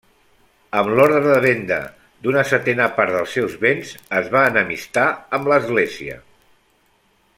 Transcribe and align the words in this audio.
Amb 0.79 0.93
l'ordre 0.99 1.19
de 1.25 1.35
venda 1.43 1.77
d'una 2.27 2.43
setena 2.53 2.87
part 2.95 3.13
dels 3.17 3.35
seus 3.37 3.55
béns, 3.67 3.93
es 4.23 4.33
va 4.37 4.43
enemistar 4.55 5.05
amb 5.41 5.53
l'Església. 5.55 6.19